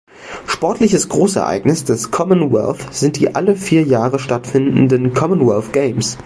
Sportliches 0.47 1.09
Großereignis 1.09 1.83
des 1.83 2.09
Commonwealth 2.09 2.91
sind 2.91 3.17
die 3.17 3.35
alle 3.35 3.55
vier 3.55 3.83
Jahre 3.83 4.17
stattfindenden 4.17 5.13
Commonwealth 5.13 5.73
Games. 5.73 6.17